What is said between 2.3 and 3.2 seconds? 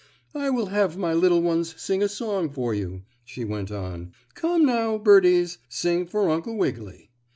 for you,"